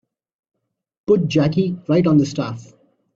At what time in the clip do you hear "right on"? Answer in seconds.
1.87-2.17